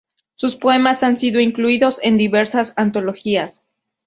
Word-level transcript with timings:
Sus 0.33 0.55
poemas 0.55 1.03
han 1.03 1.19
sido 1.19 1.39
incluidos 1.39 1.99
en 2.01 2.17
diversas 2.17 2.73
antologías. 2.75 3.61